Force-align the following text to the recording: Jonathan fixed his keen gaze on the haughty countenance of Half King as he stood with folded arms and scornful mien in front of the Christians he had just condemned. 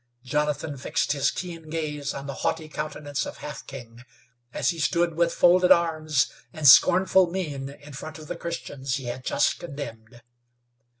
Jonathan 0.23 0.77
fixed 0.77 1.11
his 1.11 1.29
keen 1.29 1.69
gaze 1.69 2.11
on 2.11 2.25
the 2.25 2.33
haughty 2.41 2.67
countenance 2.67 3.23
of 3.27 3.37
Half 3.37 3.67
King 3.67 4.01
as 4.51 4.71
he 4.71 4.79
stood 4.79 5.13
with 5.15 5.31
folded 5.31 5.71
arms 5.71 6.31
and 6.51 6.67
scornful 6.67 7.29
mien 7.29 7.69
in 7.69 7.93
front 7.93 8.17
of 8.17 8.25
the 8.25 8.35
Christians 8.35 8.95
he 8.95 9.03
had 9.03 9.23
just 9.23 9.59
condemned. 9.59 10.23